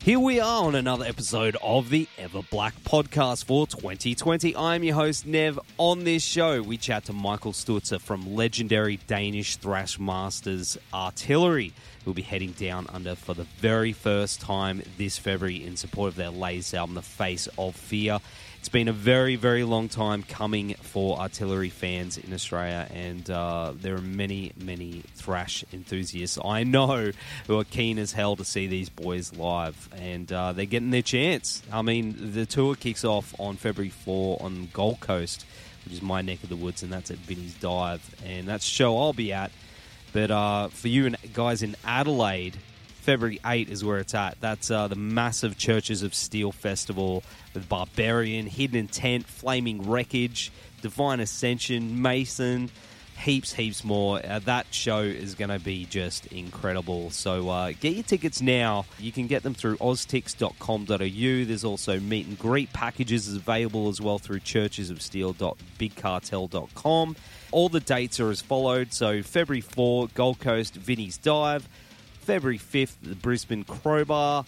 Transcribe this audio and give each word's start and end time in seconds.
Here 0.00 0.20
we 0.20 0.38
are 0.38 0.64
on 0.64 0.76
another 0.76 1.04
episode 1.04 1.56
of 1.60 1.90
the 1.90 2.06
Ever 2.16 2.40
Black 2.50 2.72
podcast 2.84 3.44
for 3.44 3.66
2020. 3.66 4.54
I'm 4.56 4.84
your 4.84 4.94
host, 4.94 5.26
Nev. 5.26 5.58
On 5.76 6.04
this 6.04 6.22
show, 6.22 6.62
we 6.62 6.76
chat 6.76 7.06
to 7.06 7.12
Michael 7.12 7.52
Stutzer 7.52 8.00
from 8.00 8.34
legendary 8.36 9.00
Danish 9.08 9.56
thrash 9.56 9.98
masters 9.98 10.78
Artillery, 10.94 11.72
who'll 12.04 12.14
be 12.14 12.22
heading 12.22 12.52
down 12.52 12.86
under 12.90 13.16
for 13.16 13.34
the 13.34 13.44
very 13.58 13.92
first 13.92 14.40
time 14.40 14.82
this 14.96 15.18
February 15.18 15.64
in 15.64 15.76
support 15.76 16.10
of 16.10 16.14
their 16.16 16.30
latest 16.30 16.74
album, 16.74 16.94
The 16.94 17.02
Face 17.02 17.48
of 17.58 17.74
Fear. 17.74 18.20
It's 18.58 18.68
been 18.68 18.88
a 18.88 18.92
very, 18.92 19.36
very 19.36 19.62
long 19.62 19.88
time 19.88 20.24
coming 20.24 20.74
for 20.74 21.18
artillery 21.18 21.70
fans 21.70 22.18
in 22.18 22.34
Australia, 22.34 22.88
and 22.92 23.30
uh, 23.30 23.72
there 23.74 23.94
are 23.94 24.02
many, 24.02 24.52
many 24.60 25.04
thrash 25.14 25.64
enthusiasts 25.72 26.38
I 26.44 26.64
know 26.64 27.12
who 27.46 27.58
are 27.58 27.64
keen 27.64 27.98
as 27.98 28.12
hell 28.12 28.34
to 28.36 28.44
see 28.44 28.66
these 28.66 28.88
boys 28.88 29.32
live, 29.34 29.88
and 29.96 30.30
uh, 30.32 30.52
they're 30.52 30.66
getting 30.66 30.90
their 30.90 31.02
chance. 31.02 31.62
I 31.72 31.82
mean, 31.82 32.32
the 32.32 32.46
tour 32.46 32.74
kicks 32.74 33.04
off 33.04 33.32
on 33.38 33.56
February 33.56 33.90
4 33.90 34.42
on 34.42 34.68
Gold 34.72 35.00
Coast, 35.00 35.46
which 35.84 35.94
is 35.94 36.02
my 36.02 36.20
neck 36.20 36.42
of 36.42 36.48
the 36.48 36.56
woods, 36.56 36.82
and 36.82 36.92
that's 36.92 37.12
at 37.12 37.18
Vinnie's 37.18 37.54
Dive, 37.54 38.02
and 38.26 38.46
that's 38.46 38.64
show 38.64 38.98
I'll 38.98 39.12
be 39.12 39.32
at. 39.32 39.52
But 40.12 40.32
uh, 40.32 40.68
for 40.68 40.88
you 40.88 41.10
guys 41.32 41.62
in 41.62 41.76
Adelaide, 41.84 42.56
February 42.98 43.40
8 43.44 43.70
is 43.70 43.84
where 43.84 43.98
it's 43.98 44.14
at. 44.14 44.40
That's 44.40 44.70
uh, 44.70 44.88
the 44.88 44.96
massive 44.96 45.56
Churches 45.56 46.02
of 46.02 46.14
Steel 46.14 46.52
Festival 46.52 47.22
with 47.54 47.68
Barbarian, 47.68 48.46
Hidden 48.46 48.76
Intent, 48.76 49.26
Flaming 49.26 49.88
Wreckage, 49.88 50.52
Divine 50.82 51.20
Ascension, 51.20 52.02
Mason, 52.02 52.70
heaps, 53.18 53.52
heaps 53.54 53.84
more. 53.84 54.20
Uh, 54.24 54.38
that 54.40 54.66
show 54.72 55.00
is 55.00 55.34
going 55.34 55.50
to 55.50 55.58
be 55.58 55.84
just 55.86 56.26
incredible. 56.26 57.10
So 57.10 57.48
uh, 57.48 57.72
get 57.80 57.94
your 57.94 58.04
tickets 58.04 58.40
now. 58.40 58.84
You 58.98 59.10
can 59.12 59.26
get 59.26 59.42
them 59.42 59.54
through 59.54 59.78
oztix.com.au. 59.78 61.46
There's 61.46 61.64
also 61.64 61.98
meet 62.00 62.26
and 62.26 62.38
greet 62.38 62.72
packages 62.72 63.34
available 63.34 63.88
as 63.88 64.00
well 64.00 64.18
through 64.18 64.40
churchesofsteel.bigcartel.com. 64.40 67.16
All 67.50 67.68
the 67.68 67.80
dates 67.80 68.20
are 68.20 68.30
as 68.30 68.40
followed. 68.40 68.92
So 68.92 69.20
February 69.22 69.62
4, 69.62 70.08
Gold 70.14 70.38
Coast, 70.40 70.74
Vinnie's 70.74 71.16
Dive. 71.16 71.68
February 72.28 72.58
5th, 72.58 72.96
the 73.02 73.14
Brisbane 73.14 73.64
Crowbar. 73.64 74.44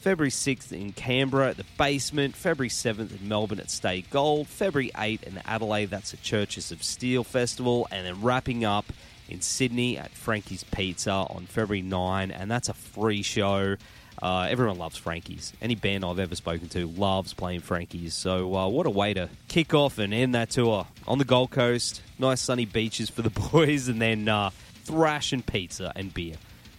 February 0.00 0.30
6th 0.30 0.72
in 0.72 0.94
Canberra 0.94 1.50
at 1.50 1.58
the 1.58 1.64
basement. 1.76 2.34
February 2.34 2.70
7th 2.70 3.20
in 3.20 3.28
Melbourne 3.28 3.60
at 3.60 3.70
Stay 3.70 4.00
Gold. 4.10 4.48
February 4.48 4.90
8th 4.94 5.24
in 5.24 5.38
Adelaide, 5.44 5.90
that's 5.90 6.14
at 6.14 6.22
Churches 6.22 6.72
of 6.72 6.82
Steel 6.82 7.24
Festival. 7.24 7.86
And 7.90 8.06
then 8.06 8.22
wrapping 8.22 8.64
up 8.64 8.86
in 9.28 9.42
Sydney 9.42 9.98
at 9.98 10.10
Frankie's 10.12 10.64
Pizza 10.64 11.10
on 11.10 11.44
February 11.44 11.82
9. 11.82 12.30
And 12.30 12.50
that's 12.50 12.70
a 12.70 12.72
free 12.72 13.20
show. 13.20 13.76
Uh, 14.22 14.46
everyone 14.48 14.78
loves 14.78 14.96
Frankie's. 14.96 15.52
Any 15.60 15.74
band 15.74 16.06
I've 16.06 16.18
ever 16.18 16.34
spoken 16.34 16.70
to 16.70 16.86
loves 16.86 17.34
playing 17.34 17.60
Frankie's. 17.60 18.14
So, 18.14 18.56
uh, 18.56 18.68
what 18.68 18.86
a 18.86 18.90
way 18.90 19.12
to 19.12 19.28
kick 19.48 19.74
off 19.74 19.98
and 19.98 20.14
end 20.14 20.34
that 20.34 20.48
tour 20.48 20.86
on 21.06 21.18
the 21.18 21.26
Gold 21.26 21.50
Coast. 21.50 22.00
Nice 22.18 22.40
sunny 22.40 22.64
beaches 22.64 23.10
for 23.10 23.20
the 23.20 23.28
boys, 23.50 23.88
and 23.88 24.00
then 24.00 24.28
uh, 24.28 24.48
thrash 24.84 25.34
and 25.34 25.44
pizza 25.44 25.92
and 25.94 26.14
beer. 26.14 26.36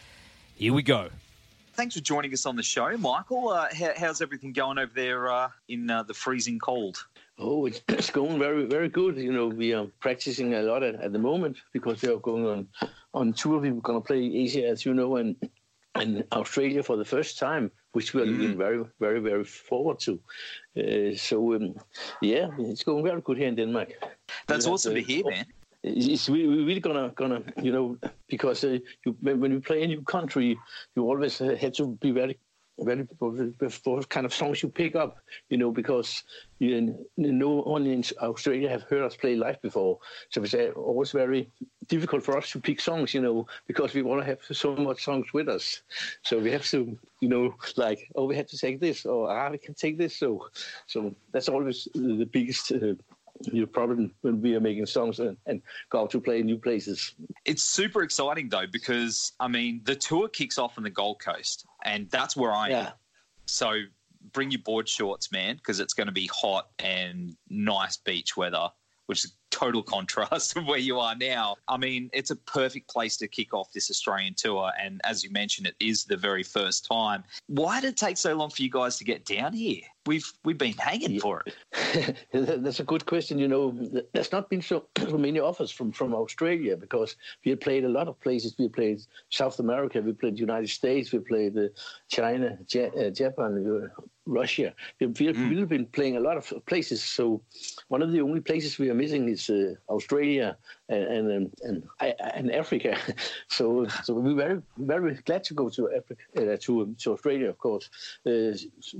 Here 0.55 0.73
we 0.73 0.83
go. 0.83 1.09
Thanks 1.73 1.95
for 1.95 2.01
joining 2.01 2.33
us 2.33 2.45
on 2.45 2.57
the 2.57 2.63
show, 2.63 2.97
Michael. 2.97 3.49
Uh, 3.49 3.67
how, 3.73 3.91
how's 3.95 4.21
everything 4.21 4.51
going 4.51 4.77
over 4.77 4.91
there 4.93 5.31
uh, 5.31 5.49
in 5.69 5.89
uh, 5.89 6.03
the 6.03 6.13
freezing 6.13 6.59
cold? 6.59 7.05
Oh, 7.37 7.65
it's, 7.65 7.81
it's 7.87 8.09
going 8.09 8.37
very, 8.37 8.65
very 8.65 8.89
good. 8.89 9.17
You 9.17 9.31
know, 9.31 9.47
we 9.47 9.73
are 9.73 9.85
practicing 10.01 10.55
a 10.55 10.61
lot 10.61 10.83
at, 10.83 10.95
at 10.95 11.13
the 11.13 11.19
moment 11.19 11.57
because 11.71 12.01
we 12.01 12.09
are 12.09 12.17
going 12.17 12.45
on 12.45 12.67
on 13.13 13.33
tour. 13.33 13.59
We're 13.59 13.71
going 13.73 14.01
to 14.01 14.05
play 14.05 14.19
Asia, 14.19 14.67
as 14.67 14.85
you 14.85 14.93
know, 14.93 15.15
and 15.15 15.35
and 15.95 16.23
Australia 16.31 16.83
for 16.83 16.97
the 16.97 17.05
first 17.05 17.39
time, 17.39 17.71
which 17.93 18.13
we 18.13 18.21
are 18.21 18.25
looking 18.25 18.57
very, 18.57 18.83
very, 18.99 19.19
very 19.19 19.43
forward 19.43 19.99
to. 19.99 20.19
Uh, 20.77 21.15
so, 21.15 21.55
um, 21.55 21.75
yeah, 22.21 22.47
it's 22.59 22.83
going 22.83 23.03
very 23.03 23.21
good 23.21 23.37
here 23.37 23.47
in 23.47 23.55
Denmark. 23.55 23.89
That's 24.47 24.65
We 24.65 24.69
have, 24.69 24.73
awesome 24.73 24.91
uh, 24.91 24.95
to 24.95 25.01
hear, 25.01 25.23
man. 25.25 25.45
It's 25.81 26.27
really, 26.27 26.79
gonna, 26.81 27.13
gonna, 27.15 27.41
you 27.61 27.71
know, 27.71 27.97
because 28.27 28.63
uh, 28.63 28.79
you, 29.05 29.15
when, 29.21 29.51
you 29.51 29.61
play 29.61 29.83
a 29.83 29.87
new 29.87 30.01
country, 30.01 30.57
you 30.95 31.03
always 31.03 31.39
uh, 31.39 31.55
have 31.59 31.73
to 31.73 31.97
be 32.01 32.11
very, 32.11 32.37
very 32.79 33.07
for 33.69 34.01
kind 34.03 34.25
of 34.25 34.33
songs 34.33 34.61
you 34.61 34.69
pick 34.69 34.95
up, 34.95 35.19
you 35.49 35.57
know, 35.57 35.71
because 35.71 36.23
you, 36.59 37.05
no 37.15 37.61
one 37.61 37.85
in 37.85 38.03
Australia 38.21 38.67
have 38.69 38.83
heard 38.83 39.03
us 39.03 39.15
play 39.15 39.35
live 39.35 39.61
before, 39.61 39.99
so 40.29 40.43
it's 40.43 40.53
uh, 40.53 40.71
always 40.75 41.11
very 41.11 41.49
difficult 41.87 42.23
for 42.23 42.37
us 42.37 42.51
to 42.51 42.59
pick 42.59 42.81
songs, 42.81 43.13
you 43.13 43.21
know, 43.21 43.47
because 43.65 43.93
we 43.93 44.01
want 44.01 44.21
to 44.21 44.25
have 44.25 44.39
so 44.51 44.75
much 44.75 45.03
songs 45.03 45.27
with 45.33 45.47
us. 45.47 45.81
So 46.23 46.39
we 46.39 46.51
have 46.51 46.65
to, 46.67 46.97
you 47.21 47.29
know, 47.29 47.55
like, 47.77 48.09
oh, 48.15 48.25
we 48.25 48.35
have 48.35 48.47
to 48.47 48.57
take 48.57 48.79
this, 48.79 49.05
or 49.05 49.29
ah, 49.29 49.49
we 49.49 49.57
can 49.57 49.73
take 49.73 49.97
this. 49.97 50.15
So, 50.15 50.49
so 50.87 51.15
that's 51.31 51.49
always 51.49 51.87
the 51.93 52.27
biggest 52.31 52.71
uh, 52.71 52.95
you 53.41 53.65
probably 53.65 54.11
when 54.21 54.41
we 54.41 54.55
are 54.55 54.59
making 54.59 54.85
songs 54.85 55.19
and, 55.19 55.37
and 55.45 55.61
go 55.89 56.01
out 56.01 56.11
to 56.11 56.21
play 56.21 56.41
new 56.41 56.57
places. 56.57 57.13
It's 57.45 57.63
super 57.63 58.03
exciting 58.03 58.49
though 58.49 58.67
because 58.71 59.33
I 59.39 59.47
mean 59.47 59.81
the 59.83 59.95
tour 59.95 60.27
kicks 60.27 60.57
off 60.57 60.77
on 60.77 60.83
the 60.83 60.89
Gold 60.89 61.19
Coast, 61.19 61.65
and 61.83 62.09
that's 62.09 62.35
where 62.35 62.51
I 62.51 62.69
am. 62.69 62.91
So 63.45 63.73
bring 64.33 64.51
your 64.51 64.61
board 64.61 64.87
shorts, 64.87 65.31
man, 65.31 65.55
because 65.55 65.79
it's 65.79 65.93
going 65.93 66.07
to 66.07 66.13
be 66.13 66.29
hot 66.31 66.69
and 66.79 67.35
nice 67.49 67.97
beach 67.97 68.35
weather, 68.37 68.69
which 69.07 69.25
is 69.25 69.33
total 69.49 69.81
contrast 69.95 70.55
of 70.57 70.65
where 70.65 70.77
you 70.79 70.99
are 70.99 71.15
now. 71.15 71.55
I 71.67 71.77
mean, 71.77 72.09
it's 72.13 72.31
a 72.31 72.35
perfect 72.35 72.89
place 72.89 73.17
to 73.17 73.27
kick 73.27 73.53
off 73.53 73.71
this 73.73 73.89
Australian 73.89 74.35
tour, 74.35 74.71
and 74.81 75.01
as 75.03 75.23
you 75.23 75.31
mentioned, 75.31 75.67
it 75.67 75.75
is 75.79 76.03
the 76.03 76.17
very 76.17 76.43
first 76.43 76.85
time. 76.85 77.23
Why 77.47 77.81
did 77.81 77.91
it 77.91 77.97
take 77.97 78.17
so 78.17 78.35
long 78.35 78.49
for 78.49 78.61
you 78.61 78.69
guys 78.69 78.97
to 78.97 79.03
get 79.03 79.25
down 79.25 79.53
here? 79.53 79.81
We've 80.09 80.33
we've 80.43 80.57
been 80.57 80.79
hanging 80.89 81.19
for 81.19 81.43
it. 81.45 81.53
That's 82.63 82.79
a 82.79 82.83
good 82.83 83.05
question. 83.05 83.37
You 83.37 83.47
know, 83.47 83.65
there's 84.13 84.31
not 84.31 84.49
been 84.49 84.63
so, 84.63 84.87
many 85.27 85.39
offers 85.39 85.69
from, 85.69 85.91
from 85.91 86.15
Australia 86.15 86.75
because 86.75 87.15
we 87.45 87.51
had 87.51 87.61
played 87.61 87.85
a 87.85 87.89
lot 87.89 88.07
of 88.07 88.19
places. 88.19 88.55
We 88.57 88.69
played 88.69 89.01
South 89.29 89.59
America, 89.59 90.01
we 90.01 90.13
played 90.13 90.39
United 90.39 90.71
States, 90.71 91.11
we 91.11 91.19
played 91.19 91.55
uh, 91.55 91.67
China, 92.07 92.57
uh, 92.57 93.09
Japan, 93.11 93.51
uh, 93.51 94.01
Russia. 94.25 94.73
We've, 94.99 95.19
we've 95.19 95.69
been 95.69 95.85
playing 95.85 96.17
a 96.17 96.19
lot 96.19 96.37
of 96.37 96.51
places. 96.65 97.03
So 97.03 97.43
one 97.89 98.01
of 98.01 98.11
the 98.11 98.21
only 98.21 98.41
places 98.41 98.79
we 98.79 98.89
are 98.89 98.95
missing 98.95 99.29
is 99.29 99.47
uh, 99.47 99.75
Australia 99.89 100.57
and 100.89 101.31
and, 101.31 101.53
and 101.61 101.83
and 102.35 102.51
Africa. 102.51 102.97
so 103.47 103.87
so 104.03 104.13
we're 104.13 104.35
very 104.35 104.61
very 104.77 105.13
glad 105.25 105.43
to 105.45 105.53
go 105.53 105.69
to 105.69 105.91
Africa 105.95 106.21
uh, 106.37 106.57
to 106.61 106.95
to 106.99 107.13
Australia, 107.13 107.49
of 107.49 107.57
course. 107.57 107.89
Uh, 108.25 108.53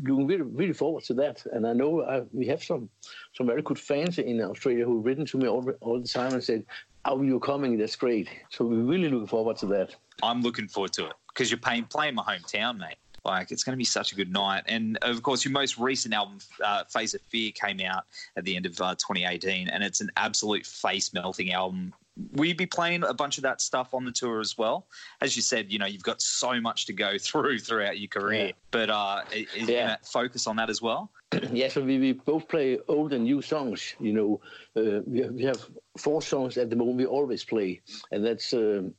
looking 0.04 0.28
really 0.28 0.42
really 0.42 0.74
forward 0.74 1.04
to 1.06 1.14
that. 1.16 1.46
And 1.52 1.68
I 1.68 1.74
know 1.74 2.04
I, 2.04 2.22
we 2.32 2.48
have 2.48 2.64
some 2.64 2.90
some 3.34 3.48
very 3.48 3.62
good 3.62 3.80
fans 3.80 4.20
in 4.20 4.42
Australia 4.42 4.86
who've 4.86 5.06
written 5.06 5.26
to 5.28 5.38
me 5.38 5.48
all, 5.48 5.68
all 5.82 6.00
the 6.00 6.08
time 6.08 6.34
and 6.34 6.44
said, 6.44 6.64
"Are 7.06 7.24
you're 7.24 7.40
coming? 7.40 7.78
That's 7.78 7.96
great." 7.96 8.30
So 8.50 8.66
we're 8.66 8.84
really 8.84 9.10
looking 9.10 9.28
forward 9.28 9.58
to 9.58 9.66
that. 9.68 9.96
I'm 10.22 10.42
looking 10.42 10.68
forward 10.68 10.94
to 10.94 11.08
it 11.08 11.14
because 11.34 11.50
you're 11.50 11.60
playing 11.60 11.86
playing 11.86 12.16
my 12.16 12.24
hometown, 12.24 12.78
mate. 12.78 12.98
Like 13.26 13.52
it's 13.52 13.64
going 13.64 13.74
to 13.74 13.78
be 13.78 13.84
such 13.86 14.12
a 14.12 14.16
good 14.16 14.32
night, 14.32 14.64
and 14.68 14.98
of 15.02 15.22
course, 15.24 15.44
your 15.44 15.52
most 15.52 15.78
recent 15.78 16.14
album, 16.14 16.40
uh, 16.64 16.84
"Face 16.86 17.14
of 17.14 17.22
Fear," 17.30 17.52
came 17.52 17.80
out 17.82 18.06
at 18.38 18.46
the 18.46 18.56
end 18.56 18.66
of 18.66 18.80
uh, 18.80 18.96
2018, 18.96 19.68
and 19.70 19.84
it's 19.84 20.02
an 20.02 20.10
absolute 20.18 20.66
face 20.66 21.14
melting 21.14 21.52
album. 21.52 21.94
Will 22.34 22.46
you 22.46 22.56
be 22.56 22.66
playing 22.66 23.04
a 23.04 23.14
bunch 23.14 23.38
of 23.38 23.44
that 23.44 23.62
stuff 23.62 23.94
on 23.94 24.04
the 24.04 24.12
tour 24.12 24.40
as 24.40 24.58
well? 24.58 24.88
As 25.22 25.36
you 25.36 25.42
said, 25.42 25.72
you 25.72 25.80
know 25.80 25.86
you've 25.86 26.04
got 26.04 26.22
so 26.22 26.60
much 26.62 26.86
to 26.88 26.94
go 26.94 27.18
through 27.20 27.60
throughout 27.60 28.00
your 28.00 28.08
career, 28.08 28.48
Yeah. 28.48 28.52
but 28.72 28.90
uh, 28.90 29.22
is 29.34 29.48
Yeah. 29.56 29.62
you 29.62 29.68
going 29.68 29.88
to 29.90 29.98
focus 30.10 30.48
on 30.48 30.56
that 30.58 30.70
as 30.70 30.82
well? 30.82 31.12
yeah, 31.52 31.68
so 31.68 31.82
we, 31.82 32.00
we 32.00 32.14
both 32.14 32.48
play 32.48 32.80
old 32.88 33.14
and 33.14 33.24
new 33.26 33.42
songs. 33.42 33.94
You 34.00 34.14
know, 34.14 34.42
uh, 34.76 35.02
we, 35.06 35.20
have, 35.20 35.32
we 35.34 35.44
have 35.44 35.64
four 35.98 36.22
songs 36.22 36.58
at 36.58 36.70
the 36.70 36.76
moment 36.76 36.98
we 36.98 37.06
always 37.06 37.44
play, 37.44 37.82
and 38.12 38.26
that's 38.26 38.54
um 38.54 38.94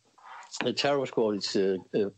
the 0.64 0.72
Terror 0.72 1.06
Squad. 1.06 1.36
It's 1.36 1.56
uh, 1.56 1.76
uh, 1.94 2.10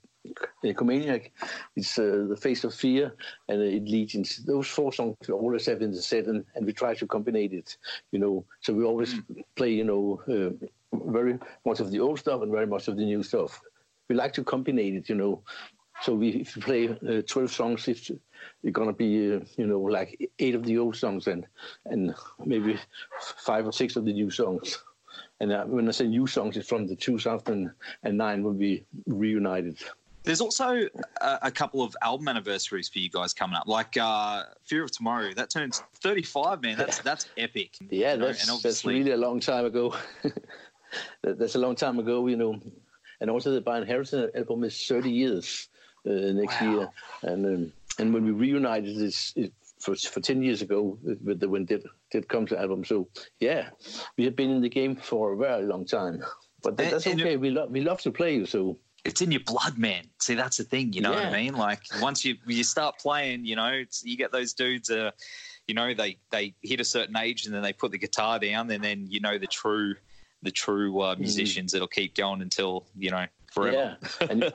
Khomaniac. 0.64 1.30
It's 1.76 1.98
uh, 1.98 2.26
the 2.28 2.36
Face 2.36 2.64
of 2.64 2.74
Fear 2.74 3.14
and 3.48 3.60
uh, 3.60 3.64
it 3.64 3.84
Legions. 3.84 4.44
Those 4.44 4.68
four 4.68 4.92
songs 4.92 5.16
we 5.26 5.34
always 5.34 5.66
have 5.66 5.82
in 5.82 5.90
the 5.90 6.02
set, 6.02 6.26
and, 6.26 6.44
and 6.54 6.64
we 6.66 6.72
try 6.72 6.94
to 6.94 7.06
combine 7.06 7.52
it. 7.52 7.76
You 8.12 8.18
know, 8.18 8.44
so 8.60 8.72
we 8.72 8.84
always 8.84 9.14
play. 9.56 9.70
You 9.70 9.84
know, 9.84 10.20
uh, 10.28 10.66
very 10.92 11.38
much 11.66 11.80
of 11.80 11.90
the 11.90 12.00
old 12.00 12.18
stuff 12.18 12.42
and 12.42 12.52
very 12.52 12.66
much 12.66 12.88
of 12.88 12.96
the 12.96 13.04
new 13.04 13.22
stuff. 13.22 13.60
We 14.08 14.14
like 14.14 14.32
to 14.34 14.44
combine 14.44 14.78
it. 14.78 15.08
You 15.08 15.16
know, 15.16 15.42
so 16.02 16.14
we, 16.14 16.28
if 16.30 16.56
we 16.56 16.62
play 16.62 16.88
uh, 16.88 17.22
12 17.26 17.50
songs, 17.50 17.88
it's, 17.88 18.10
it's 18.10 18.72
going 18.72 18.88
to 18.88 18.94
be, 18.94 19.34
uh, 19.34 19.40
you 19.56 19.66
know, 19.66 19.80
like 19.80 20.30
eight 20.38 20.54
of 20.54 20.64
the 20.64 20.78
old 20.78 20.96
songs 20.96 21.26
and, 21.26 21.46
and 21.86 22.14
maybe 22.44 22.78
five 23.38 23.66
or 23.66 23.72
six 23.72 23.96
of 23.96 24.04
the 24.04 24.12
new 24.12 24.30
songs. 24.30 24.82
And 25.40 25.52
uh, 25.52 25.64
when 25.64 25.88
I 25.88 25.92
say 25.92 26.06
new 26.06 26.26
songs, 26.26 26.56
it's 26.56 26.68
from 26.68 26.86
the 26.86 26.96
2009 26.96 28.42
when 28.42 28.58
we 28.58 28.84
reunited. 29.06 29.78
There's 30.24 30.40
also 30.40 30.88
a, 31.20 31.38
a 31.42 31.50
couple 31.50 31.82
of 31.82 31.96
album 32.02 32.28
anniversaries 32.28 32.88
for 32.88 33.00
you 33.00 33.10
guys 33.10 33.34
coming 33.34 33.56
up, 33.56 33.66
like 33.66 33.96
uh, 33.96 34.44
Fear 34.64 34.84
of 34.84 34.92
Tomorrow. 34.92 35.34
That 35.34 35.50
turns 35.50 35.82
35, 35.96 36.62
man. 36.62 36.76
That's 36.78 37.00
that's 37.00 37.26
epic. 37.36 37.76
Yeah, 37.90 38.12
You 38.12 38.18
know, 38.18 38.26
that's, 38.26 38.62
that's 38.62 38.84
really 38.84 39.10
a 39.12 39.16
long 39.16 39.40
time 39.40 39.64
ago. 39.64 39.94
That's 41.22 41.54
a 41.54 41.58
long 41.58 41.74
time 41.74 41.98
ago, 41.98 42.26
you 42.26 42.36
know. 42.36 42.60
And 43.20 43.30
also 43.30 43.50
the 43.52 43.60
By 43.60 43.78
Inheritance 43.78 44.30
album 44.34 44.64
is 44.64 44.86
30 44.86 45.10
years 45.10 45.68
uh, 46.06 46.12
next 46.12 46.60
Wow. 46.60 46.70
year. 46.70 46.90
And 47.22 47.46
um, 47.46 47.72
and 47.98 48.12
when 48.12 48.24
we 48.24 48.30
reunited 48.32 48.96
this 48.98 49.32
it, 49.36 49.52
for, 49.80 49.94
for 49.96 50.20
10 50.20 50.42
years 50.42 50.62
ago 50.62 50.98
with 51.02 51.40
the 51.40 51.48
when 51.48 51.64
did 51.64 51.86
did 52.10 52.28
come 52.28 52.46
to 52.46 52.58
album. 52.60 52.84
So 52.84 53.08
yeah, 53.40 53.70
we 54.18 54.24
have 54.24 54.36
been 54.36 54.50
in 54.50 54.60
the 54.60 54.68
game 54.68 54.96
for 54.96 55.32
a 55.32 55.36
very 55.36 55.64
long 55.64 55.84
time. 55.84 56.22
But 56.62 56.76
that, 56.76 56.90
that's 56.90 57.06
and 57.06 57.20
okay. 57.20 57.36
we 57.36 57.50
love 57.50 57.70
we 57.70 57.80
love 57.80 58.00
to 58.02 58.10
play. 58.10 58.44
So 58.44 58.78
it's 59.04 59.20
in 59.20 59.32
your 59.32 59.40
blood, 59.40 59.78
man. 59.78 60.04
See, 60.20 60.34
that's 60.34 60.56
the 60.56 60.64
thing. 60.64 60.92
You 60.92 61.00
know 61.00 61.10
what 61.10 61.24
I 61.24 61.32
mean? 61.32 61.54
Like 61.54 61.80
once 62.00 62.24
you 62.24 62.36
you 62.46 62.64
start 62.64 62.98
playing, 62.98 63.44
you 63.44 63.56
know, 63.56 63.68
it's, 63.68 64.04
you 64.04 64.16
get 64.16 64.32
those 64.32 64.52
dudes. 64.52 64.90
Uh, 64.90 65.10
you 65.66 65.74
know, 65.74 65.94
they 65.94 66.18
they 66.30 66.54
hit 66.62 66.80
a 66.80 66.84
certain 66.84 67.16
age 67.16 67.46
and 67.46 67.54
then 67.54 67.62
they 67.62 67.72
put 67.72 67.90
the 67.90 67.98
guitar 67.98 68.38
down, 68.38 68.70
and 68.70 68.82
then 68.82 69.06
you 69.08 69.20
know 69.20 69.38
the 69.38 69.46
true 69.46 69.94
the 70.42 70.50
true 70.50 71.00
uh, 71.00 71.14
musicians 71.16 71.72
that'll 71.72 71.88
keep 71.88 72.14
going 72.14 72.42
until 72.42 72.86
you 72.96 73.10
know 73.10 73.26
forever. 73.52 73.96
Yeah, 74.20 74.28
and, 74.28 74.52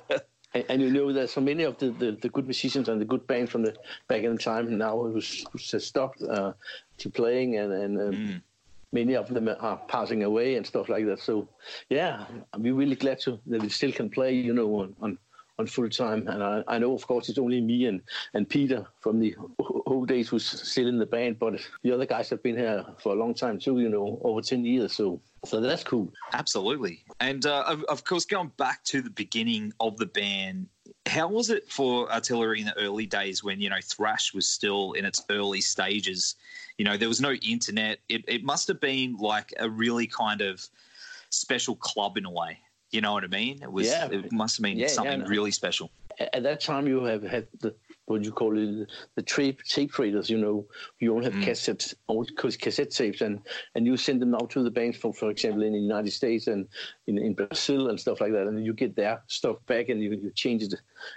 and, 0.53 0.65
and 0.69 0.81
you 0.81 0.91
know 0.91 1.11
there's 1.11 1.31
so 1.31 1.41
many 1.41 1.63
of 1.63 1.77
the, 1.77 1.91
the, 1.91 2.11
the 2.11 2.29
good 2.29 2.45
musicians 2.45 2.89
and 2.89 2.99
the 2.99 3.05
good 3.05 3.25
bands 3.27 3.51
from 3.51 3.63
the 3.63 3.75
back 4.07 4.23
in 4.23 4.35
the 4.35 4.41
time 4.41 4.77
now 4.77 4.97
who's, 5.01 5.45
who's 5.51 5.85
stopped 5.85 6.21
uh, 6.21 6.53
to 6.97 7.09
playing, 7.09 7.57
and, 7.57 7.71
and 7.71 7.99
um, 7.99 8.15
Mm. 8.15 8.41
Many 8.91 9.15
of 9.15 9.27
them 9.33 9.49
are 9.49 9.77
passing 9.87 10.23
away 10.23 10.55
and 10.55 10.65
stuff 10.65 10.89
like 10.89 11.05
that. 11.05 11.19
So 11.19 11.47
yeah, 11.89 12.25
we're 12.57 12.73
really 12.73 12.95
glad 12.95 13.19
to 13.21 13.39
that 13.47 13.61
we 13.61 13.69
still 13.69 13.91
can 13.91 14.09
play, 14.09 14.33
you 14.33 14.53
know, 14.53 14.75
on. 14.81 14.95
on 15.01 15.17
on 15.59 15.65
full 15.65 15.89
time, 15.89 16.27
and 16.27 16.43
I, 16.43 16.63
I 16.67 16.77
know, 16.77 16.93
of 16.93 17.07
course, 17.07 17.29
it's 17.29 17.39
only 17.39 17.61
me 17.61 17.87
and, 17.87 18.01
and 18.35 18.47
Peter 18.47 18.85
from 18.99 19.19
the 19.19 19.35
old 19.87 20.07
days 20.07 20.29
who's 20.29 20.45
still 20.45 20.87
in 20.87 20.99
the 20.99 21.05
band, 21.05 21.39
but 21.39 21.59
the 21.83 21.91
other 21.91 22.05
guys 22.05 22.29
have 22.29 22.43
been 22.43 22.55
here 22.55 22.85
for 22.99 23.13
a 23.13 23.15
long 23.15 23.33
time 23.33 23.57
too, 23.59 23.79
you 23.79 23.89
know, 23.89 24.19
over 24.23 24.41
ten 24.41 24.63
years. 24.63 24.93
So, 24.93 25.19
so 25.45 25.59
that's 25.59 25.83
cool. 25.83 26.11
Absolutely. 26.33 27.03
And 27.19 27.45
uh, 27.45 27.63
of, 27.65 27.83
of 27.85 28.03
course, 28.03 28.25
going 28.25 28.51
back 28.57 28.83
to 28.85 29.01
the 29.01 29.09
beginning 29.09 29.73
of 29.79 29.97
the 29.97 30.05
band, 30.05 30.67
how 31.07 31.27
was 31.27 31.49
it 31.49 31.69
for 31.71 32.11
Artillery 32.11 32.59
in 32.59 32.67
the 32.67 32.77
early 32.77 33.05
days 33.05 33.43
when, 33.43 33.59
you 33.59 33.69
know, 33.69 33.79
thrash 33.83 34.33
was 34.33 34.47
still 34.47 34.91
in 34.93 35.05
its 35.05 35.23
early 35.29 35.61
stages? 35.61 36.35
You 36.77 36.85
know, 36.85 36.95
there 36.97 37.07
was 37.07 37.19
no 37.21 37.31
internet. 37.33 37.99
It, 38.07 38.23
it 38.27 38.43
must 38.43 38.67
have 38.67 38.79
been 38.79 39.15
like 39.17 39.53
a 39.59 39.69
really 39.69 40.07
kind 40.07 40.41
of 40.41 40.65
special 41.29 41.75
club 41.75 42.17
in 42.17 42.25
a 42.25 42.31
way. 42.31 42.59
You 42.91 43.01
know 43.01 43.13
what 43.13 43.23
I 43.23 43.27
mean? 43.27 43.61
It 43.61 43.71
was. 43.71 43.87
Yeah. 43.87 44.07
It 44.11 44.31
must 44.31 44.57
have 44.57 44.63
been 44.63 44.77
Yeah, 44.77 44.87
yeah, 44.87 44.91
something 44.93 45.19
no. 45.21 45.25
really 45.25 45.51
special. 45.51 45.91
at 46.19 46.33
at 46.35 46.43
that 46.43 46.59
time 46.61 46.87
you 46.87 47.03
have 47.03 47.23
had 47.23 47.47
the 47.59 47.73
what 48.07 48.23
you 48.23 48.31
call 48.31 48.57
it 48.57 48.89
the 49.15 49.21
tape 49.21 49.61
tape 49.63 49.91
traders 49.91 50.29
you 50.29 50.37
know. 50.37 50.65
You 50.99 51.13
only 51.13 51.25
have 51.25 51.35
Mm. 51.35 51.43
cassettes 51.43 51.93
old 52.07 52.35
cas- 52.37 52.57
cassette 52.57 52.91
tapes 52.91 53.21
and 53.21 53.39
and 53.75 53.85
you 53.85 53.97
send 53.97 54.21
them 54.21 54.33
out 54.33 54.49
to 54.51 54.63
the 54.63 54.71
banks 54.71 54.97
for 54.97 55.13
for 55.13 55.29
example 55.29 55.63
in 55.63 55.73
the 55.73 55.79
united 55.79 56.11
states 56.11 56.47
and 56.47 56.67
in, 57.07 57.17
in 57.17 57.33
brazil 57.33 57.89
and 57.89 57.99
stuff 57.99 58.21
like 58.21 58.31
that 58.31 58.47
and 58.47 58.65
you 58.65 58.73
get 58.73 58.95
their 58.95 59.21
stuff 59.27 59.57
back 59.67 59.89
and 59.89 60.01
you, 60.01 60.11
you 60.11 60.31
change 60.31 60.63
it. 60.63 60.73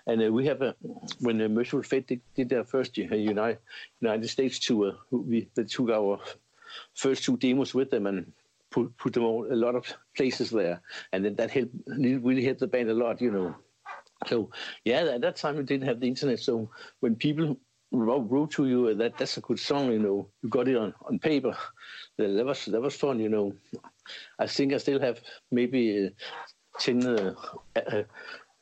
And 0.07 0.23
uh, 0.23 0.33
we 0.33 0.45
have 0.47 0.61
a 0.63 0.75
when 1.21 1.39
the 1.39 1.49
Mercyful 1.49 1.83
Fate 1.83 2.07
did, 2.09 2.21
did 2.35 2.49
their 2.49 2.65
first 2.65 2.99
uh, 2.99 3.15
united 3.15 3.59
united 4.01 4.29
states 4.29 4.59
tour 4.59 4.93
we 5.11 5.49
they 5.55 5.65
took 5.65 5.91
our 5.91 6.19
first 6.95 7.25
two 7.25 7.37
demos 7.37 7.73
with 7.73 7.91
them 7.91 8.07
and 8.07 8.33
put 8.71 8.97
put 8.97 9.13
them 9.13 9.25
all 9.25 9.47
a 9.53 9.55
lot 9.55 9.75
of 9.75 9.85
places 10.17 10.51
there. 10.51 10.81
And 11.13 11.25
then 11.25 11.35
that 11.37 11.51
helped 11.51 11.75
really 11.87 12.45
helped 12.45 12.61
the 12.61 12.67
band 12.67 12.91
a 12.91 12.95
lot 12.95 13.21
you 13.21 13.31
know 13.31 13.55
so 14.27 14.51
yeah, 14.85 15.03
at 15.03 15.21
that 15.23 15.37
time 15.37 15.57
we 15.57 15.63
didn't 15.63 15.89
have 15.89 16.01
the 16.01 16.09
internet. 16.09 16.41
So 16.41 16.71
when 17.01 17.17
people 17.17 17.57
wrote, 17.93 18.51
to 18.53 18.67
you 18.67 18.89
uh, 18.89 18.95
that 18.95 19.19
that's 19.19 19.37
a 19.37 19.41
good 19.41 19.59
song, 19.59 19.91
you 19.93 19.99
know, 19.99 20.29
you 20.43 20.49
got 20.49 20.69
it 20.69 20.77
on, 20.77 20.95
on 21.07 21.19
paper. 21.19 21.57
That 22.19 22.45
was 22.45 22.65
that 22.67 22.81
was 22.81 22.95
fun, 22.95 23.19
you 23.19 23.29
know. 23.29 23.53
I 24.39 24.47
think 24.47 24.73
I 24.73 24.79
still 24.79 25.01
have 25.01 25.21
maybe 25.51 26.07
uh, 26.07 26.11
ten 26.79 27.07
uh, 27.07 27.35
uh, 27.77 28.03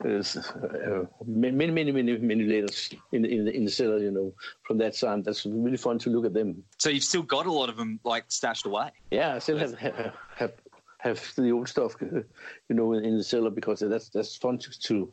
uh, 0.04 0.08
uh, 0.08 1.04
many 1.26 1.70
many 1.70 1.92
many 1.92 2.16
many 2.18 2.44
letters 2.44 2.90
in 3.12 3.22
the, 3.22 3.28
in 3.28 3.44
the 3.44 3.56
in 3.56 3.64
the 3.64 3.70
cellar, 3.70 3.98
you 3.98 4.10
know, 4.10 4.32
from 4.62 4.78
that 4.78 4.96
time. 4.96 5.22
That's 5.22 5.44
really 5.44 5.76
fun 5.76 5.98
to 6.00 6.10
look 6.10 6.24
at 6.24 6.34
them. 6.34 6.62
So 6.78 6.88
you've 6.88 7.04
still 7.04 7.22
got 7.22 7.46
a 7.46 7.52
lot 7.52 7.68
of 7.68 7.76
them 7.76 8.00
like 8.04 8.24
stashed 8.28 8.66
away. 8.66 8.90
Yeah, 9.10 9.34
I 9.34 9.38
still 9.40 9.58
have 9.58 9.74
have 9.74 10.14
have, 10.36 10.52
have 10.98 11.32
the 11.36 11.50
old 11.50 11.68
stuff, 11.68 11.96
you 12.00 12.24
know, 12.70 12.92
in, 12.92 13.04
in 13.04 13.18
the 13.18 13.24
cellar 13.24 13.50
because 13.50 13.80
that's 13.80 14.08
that's 14.10 14.36
fun 14.36 14.58
to 14.58 14.80
to 14.80 15.12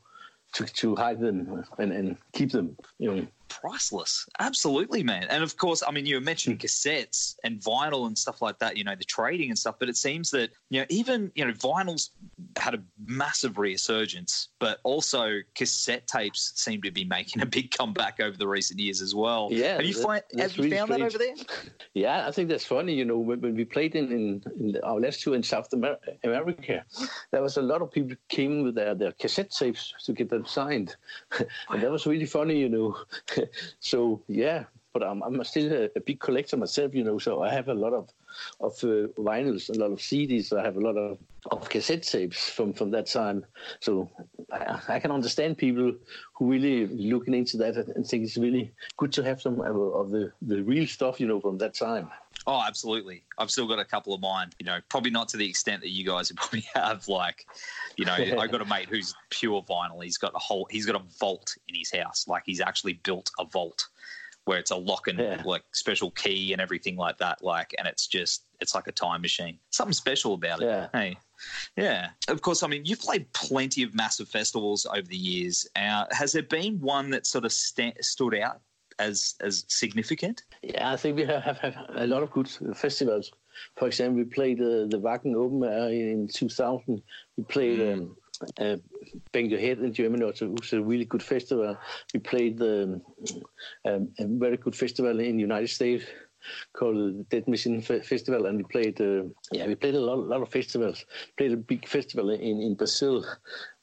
to, 0.55 0.65
to 0.65 0.95
hide 0.95 1.19
them 1.19 1.63
and, 1.77 1.91
and 1.91 2.17
keep 2.33 2.51
them, 2.51 2.75
you 2.97 3.13
know. 3.13 3.27
Priceless. 3.47 4.27
Absolutely, 4.39 5.03
man. 5.03 5.25
And 5.29 5.43
of 5.43 5.57
course, 5.57 5.83
I 5.87 5.91
mean, 5.91 6.05
you 6.05 6.15
were 6.15 6.21
mentioning 6.21 6.57
hmm. 6.57 6.65
cassettes 6.65 7.35
and 7.43 7.59
vinyl 7.59 8.07
and 8.07 8.17
stuff 8.17 8.41
like 8.41 8.59
that, 8.59 8.77
you 8.77 8.83
know, 8.83 8.95
the 8.95 9.03
trading 9.03 9.49
and 9.49 9.57
stuff, 9.57 9.75
but 9.79 9.89
it 9.89 9.97
seems 9.97 10.31
that, 10.31 10.51
you 10.69 10.81
know, 10.81 10.85
even, 10.89 11.31
you 11.35 11.45
know, 11.45 11.51
vinyls 11.53 12.09
had 12.57 12.75
a 12.75 12.83
massive 13.05 13.57
resurgence, 13.57 14.49
but 14.59 14.79
also 14.83 15.39
cassette 15.55 16.07
tapes 16.07 16.53
seem 16.55 16.81
to 16.81 16.91
be 16.91 17.05
making 17.05 17.41
a 17.41 17.45
big 17.45 17.71
comeback 17.71 18.19
over 18.19 18.37
the 18.37 18.47
recent 18.47 18.79
years 18.79 19.01
as 19.01 19.15
well. 19.15 19.49
Yeah. 19.51 19.73
Have 19.73 19.85
you, 19.85 19.93
that- 19.93 20.03
find, 20.03 20.23
have 20.37 20.57
you 20.57 20.63
really 20.63 20.77
found 20.77 20.91
that 20.91 21.01
over 21.01 21.17
there? 21.17 21.35
Yeah, 21.93 22.27
I 22.27 22.31
think 22.31 22.49
that's 22.49 22.65
funny. 22.65 22.93
You 22.93 23.05
know, 23.05 23.17
when, 23.17 23.39
when 23.39 23.55
we 23.55 23.63
played 23.63 23.95
in, 23.95 24.11
in, 24.11 24.43
in 24.59 24.77
our 24.83 24.99
last 24.99 25.21
tour 25.21 25.33
in 25.33 25.43
South 25.43 25.71
America, 25.71 26.83
there 27.31 27.41
was 27.41 27.55
a 27.55 27.61
lot 27.61 27.81
of 27.81 27.89
people 27.91 28.17
came 28.27 28.63
with 28.63 28.75
their, 28.75 28.93
their 28.95 29.13
cassette 29.13 29.51
tapes 29.51 29.93
to 30.03 30.13
get 30.13 30.29
them 30.29 30.45
signed, 30.45 30.95
and 31.69 31.81
that 31.81 31.89
was 31.89 32.05
really 32.05 32.25
funny. 32.25 32.59
You 32.59 32.69
know, 32.69 32.97
so 33.79 34.21
yeah. 34.27 34.65
But 34.95 35.03
I'm, 35.03 35.21
I'm 35.23 35.43
still 35.43 35.73
a, 35.73 35.89
a 35.97 35.99
big 35.99 36.21
collector 36.21 36.55
myself, 36.55 36.95
you 36.95 37.03
know. 37.03 37.19
So 37.19 37.43
I 37.43 37.49
have 37.53 37.67
a 37.67 37.73
lot 37.73 37.91
of 37.91 38.09
of 38.59 38.73
uh, 38.83 39.07
vinyls, 39.17 39.69
a 39.69 39.79
lot 39.79 39.91
of 39.91 39.99
CDs. 39.99 40.57
I 40.57 40.63
have 40.63 40.77
a 40.77 40.79
lot 40.79 40.97
of, 40.97 41.17
of 41.51 41.69
cassette 41.69 42.03
tapes 42.03 42.49
from, 42.49 42.73
from 42.73 42.91
that 42.91 43.07
time. 43.07 43.45
So 43.79 44.09
I, 44.51 44.79
I 44.87 44.99
can 44.99 45.11
understand 45.11 45.57
people 45.57 45.93
who 46.33 46.49
really 46.49 46.87
looking 46.87 47.33
into 47.33 47.57
that 47.57 47.75
and 47.75 48.05
think 48.05 48.23
it's 48.23 48.37
really 48.37 48.71
good 48.97 49.11
to 49.13 49.23
have 49.23 49.41
some 49.41 49.59
of, 49.61 50.09
the, 50.09 50.31
the 50.41 50.61
real 50.63 50.87
stuff, 50.87 51.19
you 51.19 51.27
know, 51.27 51.39
from 51.39 51.57
that 51.59 51.73
time. 51.73 52.09
Oh, 52.47 52.63
absolutely. 52.65 53.23
I've 53.37 53.49
still 53.49 53.67
got 53.67 53.79
a 53.79 53.85
couple 53.85 54.13
of 54.13 54.21
mine, 54.21 54.51
you 54.59 54.65
know, 54.65 54.79
probably 54.89 55.11
not 55.11 55.27
to 55.29 55.37
the 55.37 55.49
extent 55.49 55.81
that 55.81 55.89
you 55.89 56.05
guys 56.05 56.29
would 56.29 56.37
probably 56.37 56.65
have. 56.73 57.07
Like, 57.07 57.45
you 57.97 58.05
know, 58.05 58.13
I've 58.13 58.51
got 58.51 58.61
a 58.61 58.65
mate 58.65 58.87
who's 58.89 59.15
pure 59.29 59.63
vinyl. 59.63 60.03
He's 60.03 60.17
got 60.17 60.33
a 60.35 60.39
whole, 60.39 60.67
he's 60.69 60.85
got 60.85 60.95
a 60.95 61.03
vault 61.19 61.55
in 61.67 61.75
his 61.75 61.91
house. 61.91 62.27
Like, 62.27 62.43
he's 62.45 62.61
actually 62.61 62.93
built 62.93 63.31
a 63.39 63.45
vault 63.45 63.87
where 64.45 64.59
it's 64.59 64.71
a 64.71 64.75
lock 64.75 65.07
and 65.07 65.19
Yeah. 65.19 65.41
like 65.45 65.63
special 65.73 66.11
key 66.11 66.53
and 66.53 66.61
everything 66.61 66.95
like 66.95 67.17
that. 67.17 67.43
Like, 67.43 67.73
and 67.77 67.87
it's 67.87 68.07
just, 68.07 68.43
it's 68.61 68.73
like 68.73 68.87
a 68.87 68.91
time 68.91 69.21
machine. 69.21 69.59
Something 69.71 69.93
special 69.93 70.33
about 70.35 70.61
it. 70.61 70.65
Yeah. 70.65 70.87
Hey. 70.93 71.17
Yeah. 71.75 72.09
Of 72.27 72.41
course, 72.41 72.63
I 72.63 72.67
mean, 72.67 72.85
you've 72.85 73.01
played 73.01 73.31
plenty 73.33 73.83
of 73.83 73.93
massive 73.93 74.29
festivals 74.29 74.85
over 74.85 75.01
the 75.01 75.17
years. 75.17 75.67
Uh, 75.75 76.05
has 76.11 76.31
there 76.31 76.43
been 76.43 76.79
one 76.79 77.09
that 77.09 77.25
sort 77.25 77.43
of 77.43 77.51
sta- 77.51 78.01
stood 78.01 78.35
out 78.35 78.61
as 78.99 79.35
as 79.41 79.65
significant? 79.67 80.43
Yeah, 80.61 80.93
I 80.93 80.95
think 80.95 81.17
we 81.17 81.25
have, 81.25 81.43
have, 81.43 81.57
have 81.57 81.75
a 81.95 82.07
lot 82.07 82.23
of 82.23 82.31
good 82.31 82.47
festivals. 82.75 83.31
For 83.77 83.87
example, 83.87 84.17
we 84.17 84.23
played 84.25 84.61
uh, 84.61 84.85
the 84.87 84.99
Wacken 85.01 85.35
Open 85.35 85.63
Air 85.63 85.89
in 85.89 86.27
2000. 86.27 87.01
We 87.37 87.43
played 87.45 87.81
um, 87.93 88.15
uh, 88.59 88.77
Bang 89.31 89.49
Your 89.49 89.59
Head 89.59 89.79
in 89.79 89.93
Germany, 89.93 90.23
also, 90.23 90.49
which 90.49 90.71
was 90.71 90.73
a 90.73 90.81
really 90.81 91.05
good 91.05 91.23
festival. 91.23 91.77
We 92.13 92.19
played 92.19 92.57
the, 92.57 93.01
um, 93.85 94.09
a 94.19 94.25
very 94.25 94.57
good 94.57 94.75
festival 94.75 95.19
in 95.19 95.35
the 95.35 95.41
United 95.41 95.69
States 95.69 96.05
called 96.73 96.95
the 97.29 97.41
Dead 97.41 97.83
Fe- 97.83 98.01
Festival, 98.01 98.45
and 98.45 98.57
we 98.57 98.63
played 98.63 98.99
uh, 99.01 99.23
yeah 99.51 99.67
we 99.67 99.75
played 99.75 99.95
a 99.95 99.99
lot, 99.99 100.19
lot 100.19 100.41
of 100.41 100.49
festivals. 100.49 101.05
Played 101.37 101.53
a 101.53 101.57
big 101.57 101.87
festival 101.87 102.29
in, 102.29 102.61
in 102.61 102.75
Brazil 102.75 103.25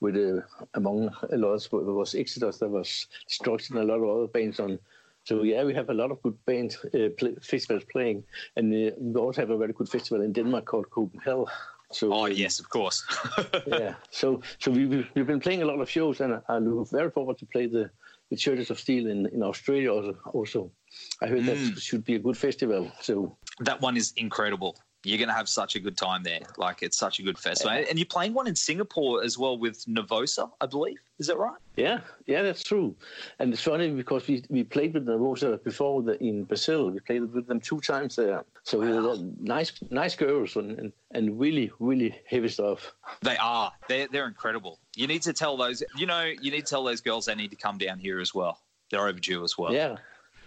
with 0.00 0.16
uh, 0.16 0.42
among 0.74 1.10
a 1.32 1.36
lot 1.36 1.60
was 1.72 2.14
Exodus, 2.14 2.58
there 2.58 2.68
was 2.68 3.06
Destruction, 3.28 3.78
a 3.78 3.84
lot 3.84 4.00
of 4.00 4.16
other 4.16 4.26
bands 4.28 4.60
on. 4.60 4.78
So 5.24 5.42
yeah, 5.44 5.62
we 5.64 5.74
have 5.74 5.88
a 5.88 5.94
lot 5.94 6.10
of 6.10 6.20
good 6.22 6.36
bands, 6.46 6.76
uh, 6.94 7.08
play, 7.16 7.36
festivals 7.40 7.84
playing, 7.92 8.24
and 8.56 8.72
uh, 8.72 8.94
we 8.98 9.20
also 9.20 9.40
have 9.42 9.50
a 9.50 9.56
very 9.58 9.72
good 9.72 9.88
festival 9.88 10.24
in 10.24 10.32
Denmark 10.32 10.66
called 10.66 10.90
Copenhell. 10.90 11.48
So 11.94 12.12
Oh, 12.12 12.26
yes, 12.26 12.58
of 12.58 12.68
course. 12.68 13.04
yeah. 13.66 13.94
So 14.10 14.42
so 14.58 14.70
we 14.70 14.86
we- 14.86 15.08
we've 15.14 15.26
been 15.26 15.40
playing 15.40 15.62
a 15.62 15.66
lot 15.66 15.80
of 15.80 15.88
shows, 15.88 16.20
and 16.20 16.40
I 16.48 16.58
look 16.58 16.90
very 16.90 17.10
forward 17.10 17.38
to 17.38 17.46
play 17.46 17.66
the 17.66 17.90
the 18.30 18.36
Churches 18.36 18.70
of 18.70 18.80
Steel 18.80 19.08
in, 19.10 19.26
in 19.26 19.42
Australia 19.42 19.92
also. 19.92 20.16
also. 20.32 20.72
I 21.20 21.26
heard 21.26 21.44
that 21.44 21.56
mm. 21.56 21.80
should 21.80 22.04
be 22.04 22.14
a 22.14 22.18
good 22.18 22.36
festival. 22.36 22.90
So 23.00 23.36
that 23.60 23.80
one 23.80 23.96
is 23.96 24.12
incredible. 24.16 24.76
You're 25.04 25.18
going 25.18 25.28
to 25.28 25.34
have 25.34 25.48
such 25.48 25.74
a 25.74 25.80
good 25.80 25.96
time 25.96 26.22
there. 26.22 26.40
Like, 26.56 26.82
it's 26.82 26.96
such 26.96 27.18
a 27.18 27.22
good 27.22 27.38
festival. 27.38 27.84
And 27.88 27.98
you're 27.98 28.06
playing 28.06 28.34
one 28.34 28.46
in 28.46 28.54
Singapore 28.54 29.22
as 29.24 29.36
well 29.36 29.58
with 29.58 29.84
Nervosa, 29.86 30.50
I 30.60 30.66
believe. 30.66 30.98
Is 31.18 31.26
that 31.26 31.38
right? 31.38 31.56
yeah, 31.76 32.00
yeah, 32.26 32.42
that's 32.42 32.62
true. 32.62 32.94
And 33.38 33.52
it's 33.52 33.62
funny 33.62 33.90
because 33.90 34.26
we 34.26 34.44
we 34.48 34.62
played 34.64 34.94
with 34.94 35.06
Nervosa 35.06 35.62
before 35.62 36.02
the, 36.02 36.22
in 36.22 36.44
Brazil. 36.44 36.90
We 36.90 37.00
played 37.00 37.32
with 37.32 37.46
them 37.46 37.60
two 37.60 37.80
times 37.80 38.16
there. 38.16 38.44
So 38.64 38.80
they're 38.80 39.16
nice 39.40 39.72
nice 39.90 40.14
girls 40.16 40.56
and, 40.56 40.78
and 40.78 40.92
and 41.12 41.38
really 41.38 41.70
really 41.78 42.14
heavy 42.26 42.48
stuff. 42.48 42.92
They 43.22 43.36
are. 43.36 43.72
They're, 43.88 44.08
they're 44.10 44.26
incredible. 44.26 44.80
You 44.96 45.06
need 45.06 45.22
to 45.22 45.32
tell 45.32 45.56
those, 45.56 45.82
you 45.96 46.06
know, 46.06 46.24
you 46.24 46.50
need 46.50 46.66
to 46.66 46.70
tell 46.70 46.84
those 46.84 47.00
girls 47.00 47.26
they 47.26 47.34
need 47.34 47.50
to 47.50 47.56
come 47.56 47.78
down 47.78 47.98
here 47.98 48.20
as 48.20 48.34
well. 48.34 48.60
They're 48.90 49.08
overdue 49.08 49.42
as 49.44 49.56
well. 49.56 49.72
Yeah. 49.72 49.96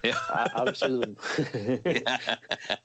Yeah. 0.05 0.17
I, 0.29 0.49
I'll 0.55 0.71
tell 0.73 0.99
them. 0.99 1.15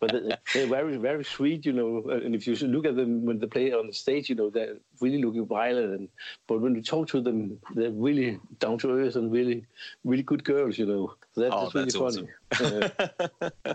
but 0.01 0.13
they- 0.13 0.37
they're 0.55 0.67
very, 0.67 0.97
very 0.97 1.25
sweet, 1.25 1.65
you 1.67 1.73
know. 1.73 2.03
And 2.11 2.35
if 2.35 2.47
you 2.47 2.55
look 2.67 2.87
at 2.87 2.97
them 2.97 3.25
when 3.25 3.39
they 3.39 3.47
play 3.47 3.73
on 3.73 3.87
the 3.87 3.93
stage, 3.93 4.29
you 4.29 4.35
know, 4.37 4.51
they're 4.51 4.77
really 5.01 5.23
looking 5.23 5.47
violent. 5.47 5.93
And 5.99 6.09
but 6.49 6.61
when 6.61 6.75
you 6.75 6.83
talk 6.83 7.09
to 7.09 7.21
them, 7.21 7.59
they're 7.75 7.91
really 7.91 8.39
down 8.59 8.79
to 8.79 8.91
earth 8.91 9.17
and 9.17 9.31
really, 9.33 9.67
really 10.05 10.23
good 10.23 10.45
girls, 10.45 10.79
you 10.79 10.87
know. 10.87 11.15
That, 11.37 11.53
Oh, 11.53 11.71
that's 11.71 11.95
really 11.97 12.27
that's 12.59 12.91
funny. 12.97 13.75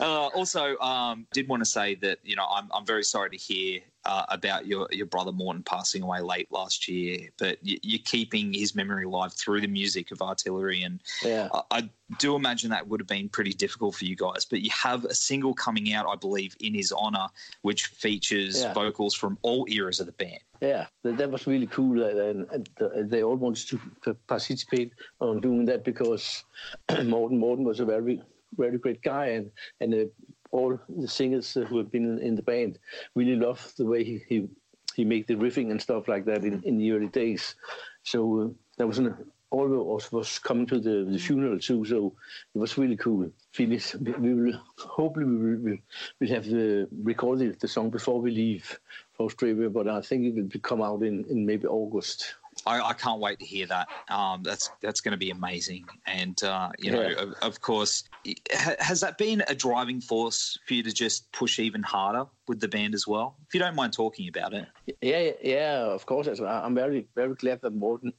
Uh, 0.00 0.28
also, 0.28 0.76
um, 0.78 1.26
did 1.32 1.48
want 1.48 1.60
to 1.60 1.68
say 1.68 1.94
that 1.96 2.18
you 2.22 2.36
know 2.36 2.46
I'm, 2.50 2.68
I'm 2.72 2.86
very 2.86 3.04
sorry 3.04 3.30
to 3.30 3.36
hear 3.36 3.80
uh, 4.04 4.24
about 4.28 4.66
your 4.66 4.88
your 4.90 5.06
brother 5.06 5.32
Morten 5.32 5.62
passing 5.62 6.02
away 6.02 6.20
late 6.20 6.50
last 6.50 6.88
year, 6.88 7.28
but 7.38 7.58
you, 7.62 7.78
you're 7.82 8.00
keeping 8.04 8.52
his 8.52 8.74
memory 8.74 9.04
alive 9.04 9.32
through 9.32 9.60
the 9.60 9.66
music 9.66 10.10
of 10.10 10.22
Artillery, 10.22 10.82
and 10.82 11.00
yeah. 11.22 11.48
I, 11.52 11.62
I 11.70 11.90
do 12.18 12.36
imagine 12.36 12.70
that 12.70 12.88
would 12.88 13.00
have 13.00 13.06
been 13.06 13.28
pretty 13.28 13.52
difficult 13.52 13.94
for 13.94 14.04
you 14.06 14.16
guys. 14.16 14.44
But 14.44 14.62
you 14.62 14.70
have 14.70 15.04
a 15.04 15.14
single 15.14 15.52
coming 15.52 15.92
out, 15.92 16.06
I 16.06 16.16
believe, 16.16 16.56
in 16.60 16.72
his 16.74 16.90
honor, 16.92 17.26
which 17.62 17.86
features 17.86 18.62
Yeah. 18.62 18.72
vocals 18.72 19.14
from 19.14 19.36
all 19.42 19.66
eras 19.68 20.00
of 20.00 20.06
the 20.06 20.12
band. 20.12 20.40
Yeah, 20.62 20.86
that, 21.02 21.18
that 21.18 21.30
was 21.30 21.46
really 21.46 21.66
cool, 21.66 22.02
and, 22.02 22.46
and 22.50 22.68
uh, 22.80 22.88
they 23.02 23.22
all 23.22 23.36
wanted 23.36 23.68
to, 23.68 23.80
to 24.04 24.14
participate 24.26 24.92
on 25.20 25.40
doing 25.40 25.66
that 25.66 25.84
because 25.84 26.44
Morten 27.04 27.38
Morten 27.38 27.64
was 27.64 27.80
a 27.80 27.84
very 27.84 28.22
very 28.56 28.78
great 28.78 29.02
guy, 29.02 29.26
and 29.26 29.50
and 29.80 29.94
uh, 29.94 30.04
all 30.50 30.78
the 30.88 31.08
singers 31.08 31.56
uh, 31.56 31.60
who 31.60 31.78
have 31.78 31.90
been 31.90 32.18
in 32.18 32.34
the 32.34 32.42
band 32.42 32.78
really 33.14 33.36
love 33.36 33.72
the 33.76 33.84
way 33.84 34.04
he 34.04 34.22
he, 34.28 34.48
he 34.94 35.04
made 35.04 35.26
the 35.26 35.34
riffing 35.34 35.70
and 35.70 35.80
stuff 35.80 36.08
like 36.08 36.24
that 36.24 36.44
in, 36.44 36.62
in 36.64 36.78
the 36.78 36.92
early 36.92 37.08
days. 37.08 37.54
So 38.02 38.40
uh, 38.40 38.48
there 38.76 38.86
was 38.86 38.98
an 38.98 39.14
all 39.50 39.64
of 39.64 40.02
us 40.02 40.12
was 40.12 40.38
coming 40.38 40.66
to 40.66 40.78
the, 40.78 41.06
the 41.10 41.18
funeral 41.18 41.58
too, 41.58 41.84
so 41.84 42.12
it 42.54 42.58
was 42.58 42.76
really 42.76 42.96
cool. 42.96 43.30
Phyllis, 43.52 43.94
we 43.94 44.12
we 44.12 44.34
will 44.34 44.60
hopefully 44.78 45.24
we 45.24 45.36
will 45.36 45.60
we'll, 45.62 45.78
we'll 46.20 46.30
have 46.30 46.44
the 46.44 46.88
recorded 47.02 47.58
the 47.60 47.68
song 47.68 47.90
before 47.90 48.20
we 48.20 48.30
leave 48.30 48.78
for 49.14 49.26
Australia, 49.26 49.70
but 49.70 49.88
I 49.88 50.00
think 50.00 50.36
it 50.36 50.52
will 50.52 50.60
come 50.60 50.82
out 50.82 51.02
in, 51.02 51.24
in 51.30 51.46
maybe 51.46 51.66
August. 51.66 52.34
I, 52.66 52.80
I 52.80 52.92
can't 52.92 53.20
wait 53.20 53.38
to 53.38 53.44
hear 53.44 53.66
that. 53.66 53.88
Um, 54.08 54.42
that's 54.42 54.70
that's 54.80 55.00
going 55.00 55.12
to 55.12 55.18
be 55.18 55.30
amazing. 55.30 55.86
And 56.06 56.42
uh, 56.42 56.70
you 56.78 56.90
know, 56.90 57.12
of, 57.18 57.34
of 57.42 57.60
course, 57.60 58.04
ha, 58.52 58.74
has 58.78 59.00
that 59.00 59.18
been 59.18 59.42
a 59.48 59.54
driving 59.54 60.00
force 60.00 60.58
for 60.66 60.74
you 60.74 60.82
to 60.82 60.92
just 60.92 61.30
push 61.32 61.58
even 61.58 61.82
harder 61.82 62.26
with 62.46 62.60
the 62.60 62.68
band 62.68 62.94
as 62.94 63.06
well? 63.06 63.36
If 63.46 63.54
you 63.54 63.60
don't 63.60 63.74
mind 63.74 63.92
talking 63.92 64.28
about 64.28 64.54
it. 64.54 64.66
Yeah, 65.00 65.30
yeah, 65.42 65.78
of 65.80 66.06
course. 66.06 66.28
I'm 66.28 66.74
very, 66.74 67.06
very 67.14 67.34
glad 67.34 67.60
that 67.62 67.74
Morten 67.74 68.12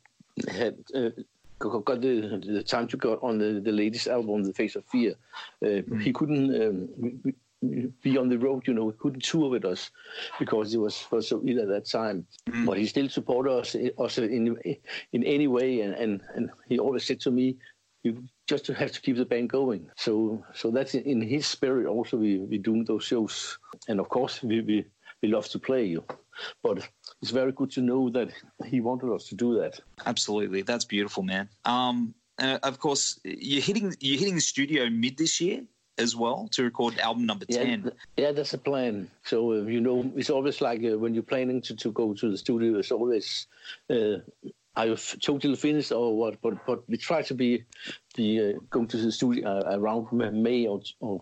had 0.47 0.77
uh, 0.95 1.09
got 1.59 2.01
the, 2.01 2.41
the 2.45 2.63
time 2.63 2.87
to 2.87 2.97
go 2.97 3.19
on 3.21 3.37
the, 3.37 3.59
the 3.59 3.71
latest 3.71 4.07
album, 4.07 4.43
The 4.43 4.53
Face 4.53 4.75
of 4.75 4.85
Fear. 4.85 5.15
Uh, 5.63 5.81
He 5.99 6.13
couldn't 6.13 6.49
um, 6.61 7.33
be 8.01 8.17
on 8.17 8.29
the 8.29 8.39
road, 8.39 8.67
you 8.67 8.73
know, 8.73 8.89
he 8.89 8.97
couldn't 8.97 9.23
tour 9.23 9.49
with 9.49 9.65
us 9.65 9.91
because 10.39 10.71
he 10.71 10.77
was, 10.77 11.05
was 11.11 11.27
so 11.27 11.41
ill 11.45 11.61
at 11.61 11.67
that 11.67 11.85
time. 11.85 12.25
But 12.65 12.77
he 12.77 12.85
still 12.85 13.09
supported 13.09 13.51
us, 13.51 13.75
us 13.97 14.17
in, 14.17 14.57
in 15.11 15.23
any 15.23 15.47
way, 15.47 15.81
and, 15.81 15.93
and, 15.93 16.21
and 16.35 16.49
he 16.67 16.79
always 16.79 17.05
said 17.05 17.19
to 17.21 17.31
me, 17.31 17.57
you 18.03 18.23
just 18.47 18.67
have 18.67 18.91
to 18.91 19.01
keep 19.01 19.17
the 19.17 19.25
band 19.25 19.49
going. 19.49 19.89
So 19.97 20.43
so 20.53 20.71
that's 20.71 20.95
in 20.95 21.21
his 21.21 21.45
spirit 21.45 21.85
also 21.85 22.17
we, 22.17 22.37
we 22.39 22.57
doing 22.57 22.85
those 22.85 23.03
shows. 23.03 23.57
And 23.87 23.99
of 23.99 24.09
course 24.09 24.41
we, 24.41 24.61
we, 24.61 24.85
we 25.21 25.29
love 25.29 25.49
to 25.49 25.59
play 25.59 25.85
you. 25.85 26.03
But 26.63 26.87
it's 27.21 27.31
very 27.31 27.51
good 27.51 27.71
to 27.71 27.81
know 27.81 28.09
that 28.11 28.29
he 28.65 28.79
wanted 28.79 29.13
us 29.13 29.25
to 29.25 29.35
do 29.35 29.59
that. 29.59 29.79
Absolutely, 30.05 30.61
that's 30.61 30.85
beautiful, 30.85 31.23
man. 31.23 31.49
Um, 31.65 32.13
uh, 32.41 32.59
of 32.63 32.79
course, 32.79 33.19
you're 33.25 33.61
hitting 33.61 33.93
you're 33.99 34.19
hitting 34.19 34.35
the 34.35 34.41
studio 34.41 34.89
mid 34.89 35.17
this 35.17 35.41
year 35.41 35.63
as 35.99 36.15
well 36.15 36.47
to 36.51 36.63
record 36.63 36.97
album 36.99 37.25
number 37.25 37.45
Yeah, 37.47 37.63
ten. 37.63 37.83
th- 37.83 37.95
yeah, 38.17 38.31
that's 38.31 38.53
a 38.53 38.57
plan. 38.57 39.09
So 39.23 39.51
uh, 39.51 39.55
you 39.63 39.81
know, 39.81 40.11
it's 40.15 40.29
always 40.29 40.61
like 40.61 40.83
uh, 40.83 40.97
when 40.97 41.13
you're 41.13 41.23
planning 41.23 41.61
to, 41.63 41.75
to 41.75 41.91
go 41.91 42.13
to 42.13 42.31
the 42.31 42.37
studio, 42.37 42.79
it's 42.79 42.91
always 42.91 43.47
uh, 43.89 44.17
are 44.75 44.85
you 44.87 44.93
f- 44.93 45.17
totally 45.21 45.55
finished 45.55 45.91
or 45.91 46.15
what? 46.17 46.41
But 46.41 46.65
but 46.65 46.87
we 46.89 46.97
try 46.97 47.21
to 47.23 47.33
be 47.33 47.65
be 48.15 48.39
uh, 48.53 48.59
going 48.69 48.87
to 48.87 48.97
the 48.97 49.11
studio 49.11 49.47
uh, 49.49 49.77
around 49.77 50.11
May 50.11 50.67
or, 50.67 50.81
or 50.99 51.21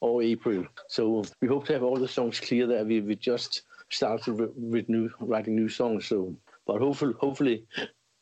or 0.00 0.22
April. 0.22 0.66
So 0.88 1.24
we 1.40 1.48
hope 1.48 1.66
to 1.66 1.72
have 1.72 1.82
all 1.82 1.96
the 1.98 2.08
songs 2.08 2.40
clear 2.40 2.66
there. 2.66 2.84
We 2.84 3.00
we 3.00 3.16
just 3.16 3.62
started 3.88 4.38
with, 4.38 4.50
with 4.56 4.88
new 4.88 5.10
writing 5.20 5.56
new 5.56 5.68
songs. 5.68 6.06
So 6.06 6.34
but 6.66 6.80
hopefully 6.80 7.14
hopefully 7.18 7.64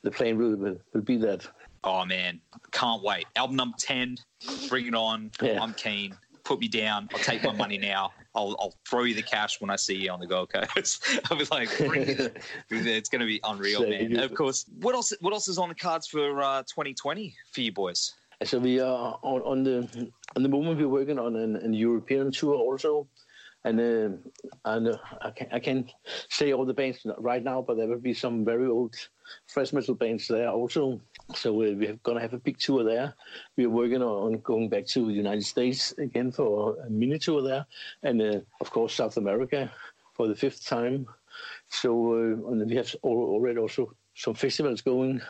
the 0.02 0.10
plan 0.10 0.38
will 0.38 0.56
will, 0.56 0.76
will 0.92 1.02
be 1.02 1.16
that. 1.18 1.46
Oh 1.84 2.04
man, 2.04 2.40
can't 2.72 3.02
wait. 3.02 3.26
Album 3.36 3.56
number 3.56 3.76
ten, 3.78 4.16
bring 4.68 4.86
it 4.86 4.94
on. 4.94 5.30
Yeah. 5.40 5.62
I'm 5.62 5.74
keen. 5.74 6.16
Put 6.44 6.60
me 6.60 6.68
down. 6.68 7.08
I'll 7.12 7.20
take 7.20 7.44
my 7.44 7.52
money 7.52 7.76
now. 7.76 8.10
I'll, 8.34 8.56
I'll 8.58 8.74
throw 8.88 9.02
you 9.02 9.14
the 9.14 9.22
cash 9.22 9.60
when 9.60 9.68
I 9.68 9.76
see 9.76 9.96
you 9.96 10.10
on 10.10 10.18
the 10.18 10.26
Gold 10.26 10.50
Coast. 10.50 11.04
I'll 11.30 11.36
be 11.36 11.44
like, 11.50 11.76
bring 11.76 12.02
it. 12.08 12.42
it's 12.70 13.10
going 13.10 13.20
to 13.20 13.26
be 13.26 13.38
unreal, 13.44 13.82
Thank 13.82 14.12
man. 14.12 14.22
Of 14.22 14.34
course. 14.34 14.64
What 14.80 14.94
else? 14.94 15.12
What 15.20 15.34
else 15.34 15.48
is 15.48 15.58
on 15.58 15.68
the 15.68 15.74
cards 15.74 16.06
for 16.06 16.42
uh, 16.42 16.62
2020 16.62 17.34
for 17.52 17.60
you 17.60 17.72
boys? 17.72 18.14
So 18.44 18.58
we 18.58 18.78
are 18.78 19.18
on, 19.22 19.42
on 19.42 19.64
the 19.64 20.10
on 20.36 20.42
the 20.42 20.48
moment 20.48 20.78
we're 20.78 20.88
working 20.88 21.18
on 21.18 21.34
an, 21.34 21.56
an 21.56 21.74
European 21.74 22.30
tour 22.30 22.54
also, 22.54 23.08
and 23.64 23.80
uh, 23.80 24.16
and 24.64 24.88
uh, 24.88 24.96
I 25.20 25.30
can 25.32 25.48
I 25.50 25.58
can 25.58 25.90
say 26.28 26.52
all 26.52 26.64
the 26.64 26.74
bands 26.74 27.00
right 27.18 27.42
now, 27.42 27.60
but 27.60 27.76
there 27.76 27.88
will 27.88 27.98
be 27.98 28.14
some 28.14 28.44
very 28.44 28.68
old 28.68 28.94
fresh 29.46 29.72
metal 29.72 29.94
bands 29.94 30.28
there 30.28 30.48
also. 30.48 31.00
So 31.34 31.50
uh, 31.50 31.74
we're 31.74 31.98
gonna 32.02 32.20
have 32.20 32.34
a 32.34 32.38
big 32.38 32.58
tour 32.58 32.84
there. 32.84 33.14
We're 33.56 33.70
working 33.70 34.02
on, 34.02 34.38
going 34.40 34.68
back 34.68 34.86
to 34.86 35.06
the 35.06 35.12
United 35.12 35.44
States 35.44 35.92
again 35.98 36.32
for 36.32 36.76
a 36.86 36.90
mini 36.90 37.18
tour 37.18 37.42
there, 37.42 37.66
and 38.02 38.20
uh, 38.20 38.40
of 38.60 38.70
course 38.70 38.94
South 38.94 39.16
America 39.16 39.70
for 40.14 40.28
the 40.28 40.34
fifth 40.34 40.66
time. 40.66 41.06
So 41.68 42.12
uh, 42.12 42.50
and 42.50 42.68
we 42.68 42.76
have 42.76 42.94
already 43.02 43.58
also 43.58 43.92
some 44.14 44.34
festivals 44.34 44.82
going. 44.82 45.20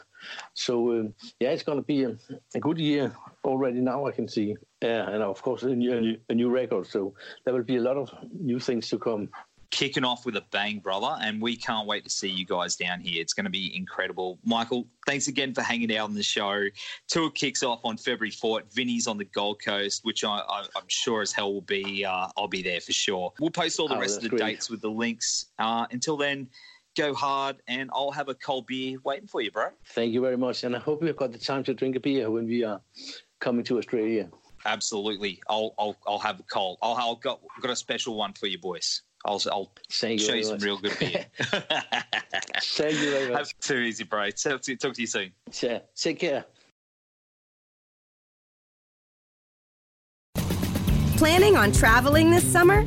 So 0.55 0.93
um, 0.93 1.15
yeah, 1.41 1.51
it's 1.51 1.63
going 1.63 1.79
to 1.79 1.85
be 1.85 2.05
a, 2.05 2.17
a 2.55 2.61
good 2.61 2.79
year 2.79 3.15
already 3.45 3.81
now. 3.81 4.07
I 4.07 4.13
can 4.13 4.27
see, 4.27 4.57
yeah, 4.83 5.09
and 5.09 5.23
of 5.23 5.41
course 5.43 5.63
a 5.63 5.75
new, 5.75 6.17
a 6.29 6.35
new 6.35 6.51
record. 6.51 6.87
So 6.87 7.15
there 7.45 7.55
will 7.55 7.63
be 7.63 7.77
a 7.77 7.83
lot 7.83 7.97
of 7.97 8.13
new 8.33 8.59
things 8.59 8.89
to 8.89 8.99
come. 8.99 9.29
Kicking 9.71 10.03
off 10.03 10.25
with 10.25 10.35
a 10.37 10.45
bang, 10.51 10.79
brother, 10.79 11.17
and 11.21 11.43
we 11.43 11.55
can't 11.55 11.87
wait 11.87 12.03
to 12.05 12.11
see 12.11 12.29
you 12.29 12.47
guys 12.47 12.75
down 12.75 13.01
here. 13.01 13.21
It's 13.21 13.35
going 13.35 13.45
to 13.45 13.51
be 13.51 13.77
incredible. 13.77 14.39
Michael, 14.43 14.89
thanks 15.07 15.29
again 15.29 15.53
for 15.53 15.61
hanging 15.61 15.95
out 15.95 16.05
on 16.09 16.15
the 16.15 16.23
show. 16.23 16.65
Tour 17.07 17.31
kicks 17.31 17.63
off 17.63 17.81
on 17.85 17.99
February 17.99 18.31
4th. 18.31 18.73
Vinnie's 18.75 19.07
on 19.07 19.19
the 19.19 19.27
Gold 19.27 19.63
Coast, 19.63 20.01
which 20.05 20.25
I, 20.25 20.41
I'm 20.75 20.89
sure 20.89 21.21
as 21.21 21.33
hell 21.33 21.53
will 21.53 21.61
be. 21.61 22.03
Uh, 22.05 22.29
I'll 22.37 22.49
be 22.49 22.63
there 22.63 22.81
for 22.81 22.93
sure. 22.93 23.31
We'll 23.41 23.51
post 23.51 23.79
all 23.79 23.89
the 23.89 23.97
Oh, 23.97 24.01
rest 24.01 24.17
of 24.17 24.23
the 24.23 24.29
great. 24.31 24.41
dates 24.41 24.71
with 24.71 24.81
the 24.81 24.91
links. 24.91 25.47
Uh, 25.59 25.87
until 25.91 26.17
then, 26.17 26.49
go 26.97 27.13
hard, 27.15 27.57
and 27.69 27.91
I'll 27.93 28.11
have 28.11 28.29
a 28.31 28.35
cold 28.35 28.67
beer 28.67 28.97
waiting 29.05 29.29
for 29.29 29.43
you, 29.43 29.51
bro. 29.51 29.67
Thank 29.91 30.15
you 30.15 30.23
very 30.23 30.39
much, 30.39 30.65
and 30.65 30.75
I 30.75 30.79
hope 30.79 31.03
we've 31.03 31.15
got 31.15 31.31
the 31.31 31.39
time 31.39 31.63
to 31.65 31.75
drink 31.75 31.95
a 31.95 32.01
beer 32.01 32.31
when 32.31 32.47
we 32.47 32.65
are 32.65 32.81
coming 33.39 33.65
to 33.67 33.77
Australia. 33.79 34.31
Absolutely, 34.65 35.41
I'll 35.49 35.75
I'll, 35.79 35.97
I'll 36.07 36.19
have 36.19 36.41
a 36.41 36.43
cold. 36.45 36.79
I'll, 36.83 36.95
I'll 36.95 37.15
got 37.17 37.41
got 37.61 37.71
a 37.71 37.77
special 37.77 38.17
one 38.17 38.33
for 38.33 38.47
you 38.47 38.59
boys. 38.59 39.03
I'll 39.25 39.41
I'll 39.51 39.71
Thank 39.91 40.21
you 40.21 40.27
show 40.27 40.27
very 40.29 40.39
you 40.39 40.45
some 40.45 40.55
much. 40.55 40.63
real 40.63 40.79
good 40.79 40.99
beer. 40.99 41.27
Thank 42.63 42.99
you 42.99 43.11
very 43.11 43.29
much. 43.31 43.39
Have 43.39 43.59
too 43.61 43.79
easy, 43.79 44.05
bro. 44.05 44.31
Talk 44.31 44.63
to, 44.63 44.77
talk 44.77 44.95
to 44.95 45.01
you 45.01 45.07
soon. 45.07 45.33
Yeah, 45.61 45.81
take 45.97 46.21
care. 46.21 46.45
Planning 51.17 51.57
on 51.57 51.73
traveling 51.73 52.31
this 52.31 52.45
summer? 52.45 52.87